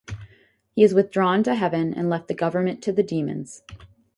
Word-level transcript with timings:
He 0.71 0.81
has 0.81 0.95
withdrawn 0.95 1.43
to 1.43 1.53
heaven 1.53 1.93
and 1.93 2.09
left 2.09 2.27
the 2.27 2.33
government 2.33 2.81
to 2.81 2.91
the 2.91 3.03
demons. 3.03 3.61